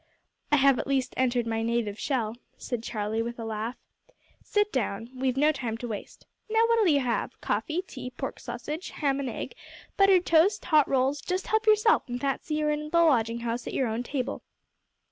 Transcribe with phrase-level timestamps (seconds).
[0.51, 3.75] "I have at least entered my native shell," said Charlie, with a laugh.
[4.41, 5.11] "Sit down.
[5.13, 6.25] We've no time to waste.
[6.49, 7.39] Now what'll you have?
[7.39, 9.53] Coffee, tea, pork sausage, ham and egg,
[9.97, 11.21] buttered toast, hot rolls.
[11.21, 14.41] Just help yourself, and fancy you're in the lodging house at your own table."